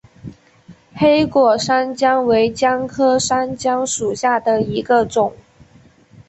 [0.95, 5.31] 黑果山姜为姜科山姜属下的一个种。